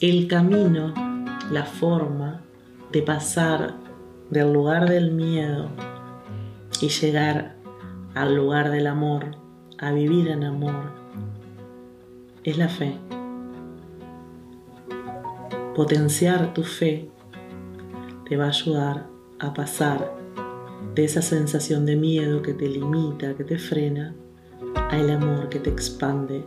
[0.00, 0.92] el camino,
[1.50, 2.42] la forma
[2.92, 3.76] de pasar
[4.28, 5.70] del lugar del miedo
[6.82, 7.56] y llegar
[8.14, 9.24] al lugar del amor,
[9.78, 10.92] a vivir en amor,
[12.44, 12.98] es la fe.
[15.74, 17.10] Potenciar tu fe
[18.28, 19.06] te va a ayudar
[19.38, 20.14] a pasar
[20.94, 24.14] de esa sensación de miedo que te limita, que te frena,
[24.90, 26.44] al amor que te expande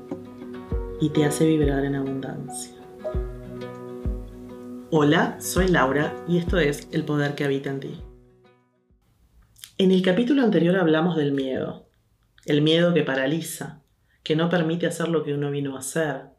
[1.02, 2.79] y te hace vibrar en abundancia.
[4.92, 8.02] Hola, soy Laura y esto es El Poder que habita en ti.
[9.78, 11.88] En el capítulo anterior hablamos del miedo,
[12.48, 13.84] el miedo que paraliza,
[14.24, 16.30] que no permite hacer lo que uno vino a hacer,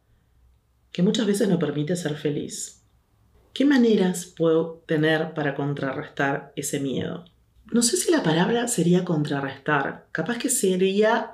[0.90, 2.82] que muchas veces no permite ser feliz.
[3.52, 7.26] ¿Qué maneras puedo tener para contrarrestar ese miedo?
[7.70, 11.30] No sé si la palabra sería contrarrestar, capaz que sería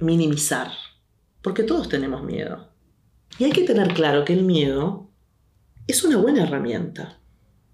[0.00, 0.72] minimizar,
[1.40, 2.68] porque todos tenemos miedo.
[3.38, 5.07] Y hay que tener claro que el miedo
[5.88, 7.18] es una buena herramienta,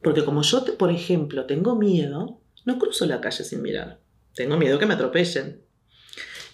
[0.02, 4.00] porque como yo, por ejemplo, tengo miedo, no cruzo la calle sin mirar.
[4.34, 5.62] Tengo miedo que me atropellen.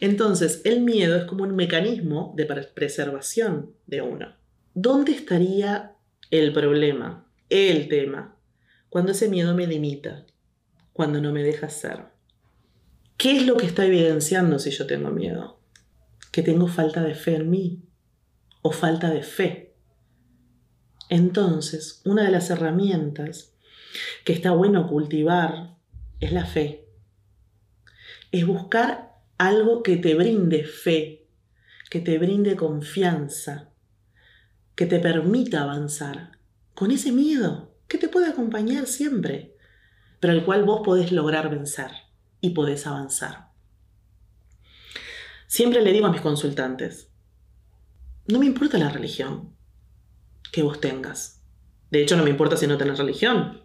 [0.00, 4.34] Entonces, el miedo es como un mecanismo de preservación de uno.
[4.72, 5.96] ¿Dónde estaría
[6.30, 8.36] el problema, el tema,
[8.88, 10.24] cuando ese miedo me limita,
[10.94, 12.06] cuando no me deja ser?
[13.18, 15.60] ¿Qué es lo que está evidenciando si yo tengo miedo?
[16.32, 17.82] Que tengo falta de fe en mí
[18.62, 19.69] o falta de fe.
[21.10, 23.52] Entonces, una de las herramientas
[24.24, 25.74] que está bueno cultivar
[26.20, 26.88] es la fe.
[28.30, 31.26] Es buscar algo que te brinde fe,
[31.90, 33.72] que te brinde confianza,
[34.76, 36.38] que te permita avanzar
[36.74, 39.56] con ese miedo que te puede acompañar siempre,
[40.20, 41.90] pero al cual vos podés lograr vencer
[42.40, 43.50] y podés avanzar.
[45.48, 47.10] Siempre le digo a mis consultantes,
[48.28, 49.58] no me importa la religión
[50.52, 51.42] que vos tengas.
[51.90, 53.62] De hecho, no me importa si no tenés religión.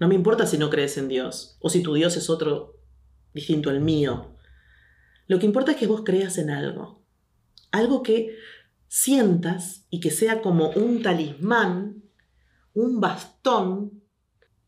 [0.00, 2.80] No me importa si no crees en Dios o si tu Dios es otro
[3.34, 4.36] distinto al mío.
[5.26, 7.02] Lo que importa es que vos creas en algo.
[7.70, 8.36] Algo que
[8.86, 12.04] sientas y que sea como un talismán,
[12.74, 14.02] un bastón,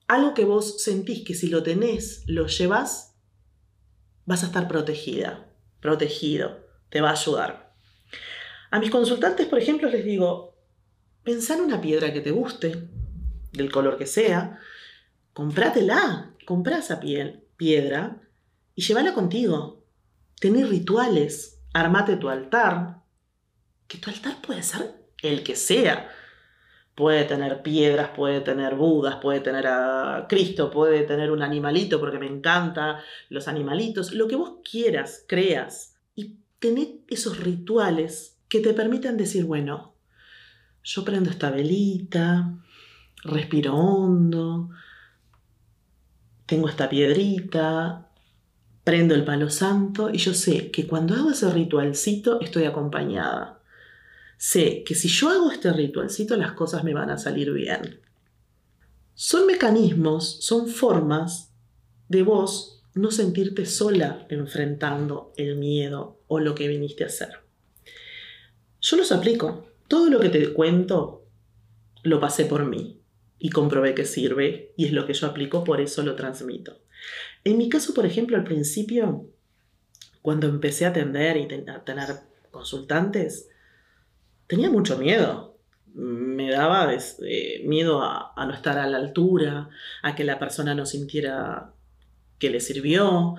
[0.07, 3.17] algo que vos sentís que si lo tenés, lo llevas,
[4.27, 5.49] vas a estar protegida,
[5.81, 7.73] protegido, te va a ayudar.
[8.71, 10.50] A mis consultantes, por ejemplo, les digo,
[11.31, 12.89] pensá en una piedra que te guste,
[13.53, 14.59] del color que sea,
[15.33, 18.21] comprátela, comprá esa piel, piedra
[18.75, 19.85] y llévala contigo.
[20.41, 23.03] Tené rituales, armate tu altar,
[23.87, 24.93] que tu altar puede ser
[25.23, 26.11] el que sea.
[26.97, 32.19] Puede tener piedras, puede tener budas, puede tener a Cristo, puede tener un animalito, porque
[32.19, 35.95] me encanta los animalitos, lo que vos quieras, creas.
[36.17, 39.95] Y tened esos rituales que te permitan decir, bueno,
[40.83, 42.55] yo prendo esta velita,
[43.25, 44.71] respiro hondo,
[46.47, 48.09] tengo esta piedrita,
[48.83, 53.61] prendo el palo santo y yo sé que cuando hago ese ritualcito estoy acompañada.
[54.37, 58.01] Sé que si yo hago este ritualcito las cosas me van a salir bien.
[59.15, 61.53] Son mecanismos, son formas
[62.09, 67.41] de vos no sentirte sola enfrentando el miedo o lo que viniste a hacer.
[68.81, 69.70] Yo los aplico.
[69.91, 71.27] Todo lo que te cuento
[72.05, 73.01] lo pasé por mí
[73.41, 76.79] y comprobé que sirve y es lo que yo aplico, por eso lo transmito.
[77.43, 79.27] En mi caso, por ejemplo, al principio,
[80.23, 82.07] cuando empecé a atender y a tener
[82.53, 83.49] consultantes,
[84.47, 85.59] tenía mucho miedo.
[85.93, 89.71] Me daba eh, miedo a, a no estar a la altura,
[90.05, 91.73] a que la persona no sintiera
[92.39, 93.35] que le sirvió.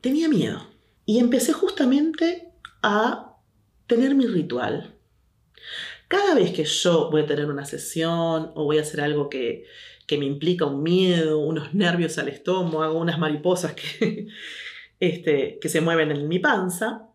[0.00, 0.66] Tenía miedo.
[1.04, 2.50] Y empecé justamente
[2.82, 3.36] a
[3.86, 4.95] tener mi ritual.
[6.08, 9.66] Cada vez que yo voy a tener una sesión o voy a hacer algo que,
[10.10, 14.28] me implica un miedo, unos nervios al estómago, unas mariposas que,
[15.00, 17.08] este, que se mueven en mi panza,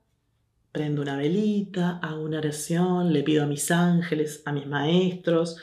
[0.72, 5.58] prendo una velita, hago una oración, le pido a mis ángeles, a mis maestros,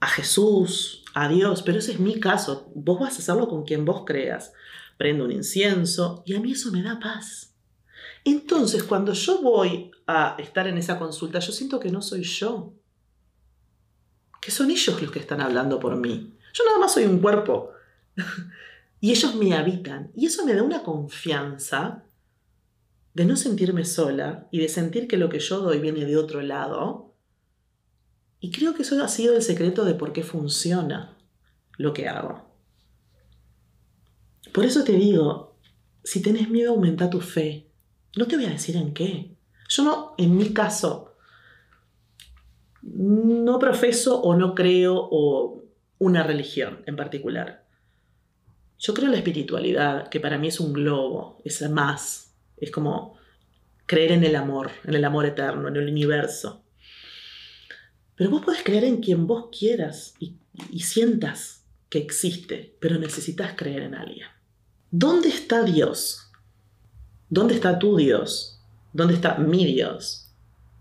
[0.00, 2.70] a Jesús, a Dios, pero ese es mi caso.
[2.74, 4.52] Vos vas a hacerlo con quien vos creas.
[4.96, 7.49] Prendo un incienso y a mí eso me da paz.
[8.24, 12.74] Entonces, cuando yo voy a estar en esa consulta, yo siento que no soy yo,
[14.40, 16.36] que son ellos los que están hablando por mí.
[16.52, 17.70] Yo nada más soy un cuerpo
[19.00, 22.04] y ellos me habitan y eso me da una confianza
[23.14, 26.42] de no sentirme sola y de sentir que lo que yo doy viene de otro
[26.42, 27.14] lado.
[28.40, 31.16] Y creo que eso ha sido el secreto de por qué funciona
[31.76, 32.50] lo que hago.
[34.52, 35.56] Por eso te digo,
[36.02, 37.69] si tenés miedo, aumenta tu fe.
[38.16, 39.34] No te voy a decir en qué.
[39.68, 41.14] Yo no, en mi caso,
[42.82, 45.08] no profeso o no creo
[45.98, 47.66] una religión en particular.
[48.78, 53.18] Yo creo en la espiritualidad, que para mí es un globo, es más, es como
[53.86, 56.64] creer en el amor, en el amor eterno, en el universo.
[58.16, 63.82] Pero vos podés creer en quien vos quieras y sientas que existe, pero necesitas creer
[63.82, 64.28] en alguien.
[64.90, 66.29] ¿Dónde está Dios?
[67.32, 68.60] ¿Dónde está tu Dios?
[68.92, 70.32] ¿Dónde está mi Dios?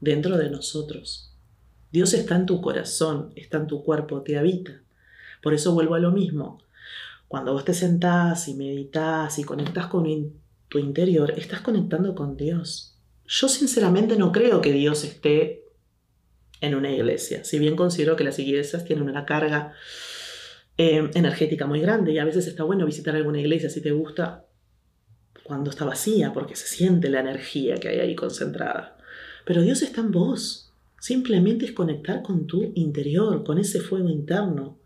[0.02, 1.32] Dentro de nosotros.
[1.92, 4.82] Dios está en tu corazón, está en tu cuerpo, te habita.
[5.44, 6.58] Por eso vuelvo a lo mismo.
[7.28, 10.08] Cuando vos te sentás y meditas y conectas con
[10.70, 12.98] tu interior, estás conectando con Dios.
[13.28, 15.66] Yo sinceramente no creo que Dios esté
[16.62, 19.74] en una iglesia, si bien considero que las iglesias tienen una carga
[20.78, 24.49] eh, energética muy grande y a veces está bueno visitar alguna iglesia si te gusta
[25.50, 28.96] cuando está vacía, porque se siente la energía que hay ahí concentrada.
[29.46, 30.72] Pero Dios está en vos.
[31.00, 34.78] Simplemente es conectar con tu interior, con ese fuego interno,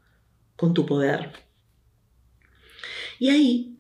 [0.55, 1.33] con tu poder.
[3.19, 3.77] Y ahí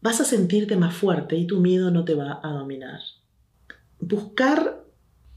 [0.00, 2.98] vas a sentirte más fuerte y tu miedo no te va a dominar.
[4.00, 4.84] Buscar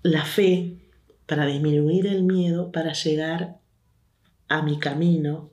[0.01, 0.79] la fe
[1.27, 3.59] para disminuir el miedo, para llegar
[4.47, 5.51] a mi camino,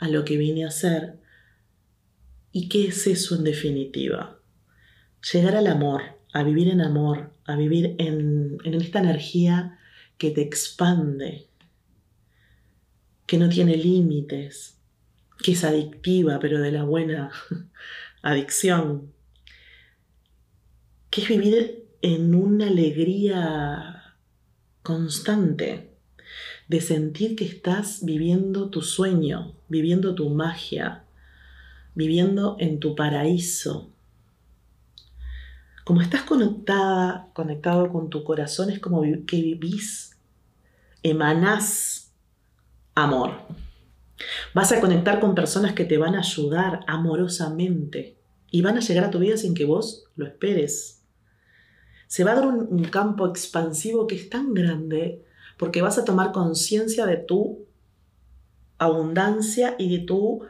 [0.00, 1.21] a lo que vine a hacer.
[2.52, 4.38] ¿Y qué es eso en definitiva?
[5.32, 6.02] Llegar al amor,
[6.32, 9.78] a vivir en amor, a vivir en, en esta energía
[10.18, 11.48] que te expande,
[13.26, 14.78] que no tiene límites,
[15.42, 17.30] que es adictiva, pero de la buena
[18.22, 19.12] adicción,
[21.10, 24.16] que es vivir en una alegría
[24.82, 25.90] constante,
[26.68, 31.01] de sentir que estás viviendo tu sueño, viviendo tu magia,
[31.94, 33.90] viviendo en tu paraíso.
[35.84, 40.16] Como estás conectada, conectado con tu corazón, es como que vivís,
[41.02, 42.12] emanás
[42.94, 43.32] amor.
[44.54, 48.16] Vas a conectar con personas que te van a ayudar amorosamente
[48.50, 51.02] y van a llegar a tu vida sin que vos lo esperes.
[52.06, 55.24] Se va a dar un, campo expansivo que es tan grande
[55.58, 57.66] porque vas a tomar conciencia de tu
[58.78, 60.42] abundancia y de tu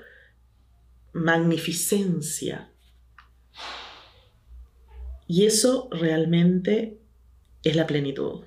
[1.13, 2.71] magnificencia.
[5.27, 6.99] Y eso realmente
[7.63, 8.43] es la plenitud.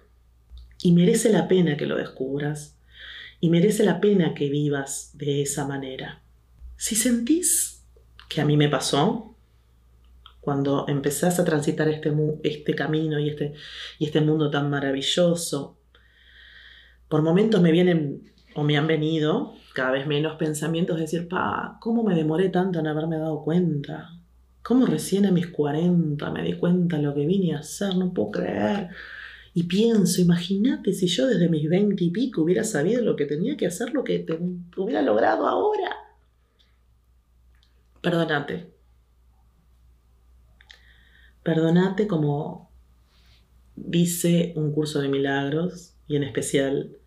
[0.81, 2.77] Y merece la pena que lo descubras
[3.39, 6.21] y merece la pena que vivas de esa manera.
[6.77, 7.83] Si sentís
[8.29, 9.35] que a mí me pasó,
[10.41, 12.13] cuando empezás a transitar este,
[12.43, 13.53] este camino y este,
[13.97, 15.79] y este mundo tan maravilloso,
[17.07, 21.77] por momentos me vienen o me han venido cada vez menos pensamientos de decir, pa,
[21.81, 24.17] ¿cómo me demoré tanto en haberme dado cuenta?
[24.63, 27.95] ¿Cómo recién a mis 40 me di cuenta lo que vine a hacer?
[27.97, 28.89] No puedo creer.
[29.53, 33.57] Y pienso, imagínate si yo desde mis veinte y pico hubiera sabido lo que tenía
[33.57, 34.25] que hacer, lo que
[34.77, 35.95] hubiera logrado ahora.
[38.01, 38.71] Perdónate.
[41.43, 42.71] Perdónate como
[43.75, 46.97] dice un curso de milagros, y en especial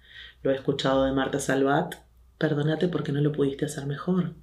[0.43, 1.96] lo he escuchado de Marta Salvat,
[2.38, 4.35] perdónate porque no lo pudiste hacer mejor.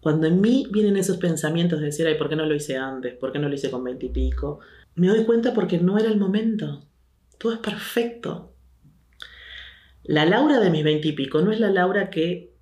[0.00, 3.14] Cuando en mí vienen esos pensamientos de decir, ay, ¿por qué no lo hice antes?
[3.14, 4.60] ¿Por qué no lo hice con veinte y pico?
[4.94, 6.84] Me doy cuenta porque no era el momento.
[7.36, 8.52] Todo es perfecto.
[10.04, 12.54] La Laura de mis veintipico no es la Laura que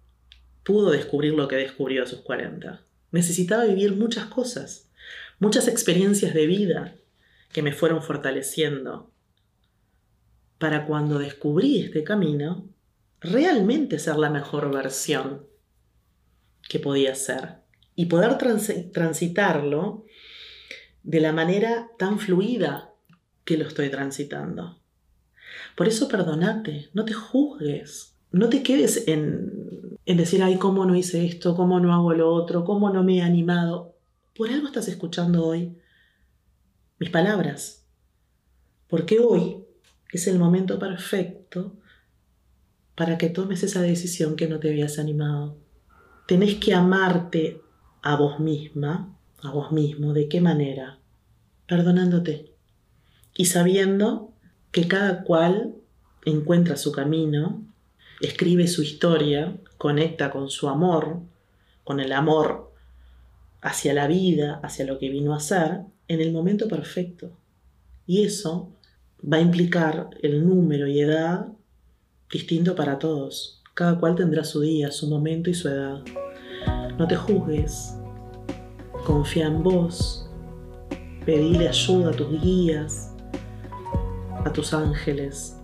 [0.65, 2.81] pudo descubrir lo que descubrió a sus 40.
[3.13, 4.91] Necesitaba vivir muchas cosas,
[5.39, 6.95] muchas experiencias de vida
[7.53, 9.11] que me fueron fortaleciendo
[10.59, 12.69] para cuando descubrí este camino,
[13.21, 15.47] realmente ser la mejor versión
[16.69, 17.61] que podía ser
[17.95, 18.37] y poder
[18.93, 20.05] transitarlo
[21.03, 22.93] de la manera tan fluida
[23.45, 24.81] que lo estoy transitando.
[25.77, 30.97] Por eso perdonate, no te juzgues, no te quedes en, en decir, ay, ¿cómo no
[30.97, 31.55] hice esto?
[31.55, 32.65] ¿Cómo no hago lo otro?
[32.65, 33.95] ¿Cómo no me he animado?
[34.35, 35.79] Por algo estás escuchando hoy
[36.99, 37.87] mis palabras.
[38.89, 39.66] Porque hoy
[40.13, 41.75] es el momento perfecto
[42.95, 45.57] para que tomes esa decisión que no te habías animado.
[46.27, 47.61] Tenés que amarte
[48.03, 50.13] a vos misma a vos mismo.
[50.13, 50.99] ¿De qué manera?
[51.67, 52.53] Perdonándote
[53.35, 54.33] y sabiendo
[54.71, 55.75] que cada cual
[56.25, 57.63] encuentra su camino,
[58.21, 61.21] escribe su historia, conecta con su amor,
[61.85, 62.73] con el amor
[63.61, 67.37] hacia la vida, hacia lo que vino a ser, en el momento perfecto.
[68.07, 68.73] Y eso
[69.21, 71.49] va a implicar el número y edad
[72.31, 73.63] distinto para todos.
[73.75, 76.03] Cada cual tendrá su día, su momento y su edad.
[76.99, 77.95] No te juzgues,
[79.07, 80.29] Confía en vos.
[81.25, 83.15] Pedile ayuda a tus guías,
[84.45, 85.57] a tus ángeles,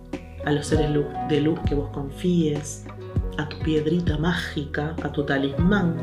[0.45, 0.89] a los seres
[1.27, 2.85] de luz que vos confíes,
[3.37, 5.97] a tu piedrita mágica, a tu talismán,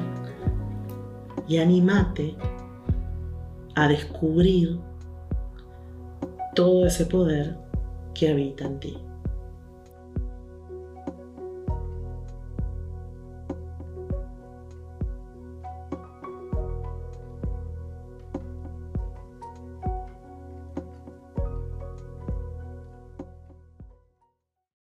[1.49, 2.37] y animate
[3.75, 4.78] a descubrir
[6.61, 7.57] todo ese poder
[8.12, 8.99] que habita en ti.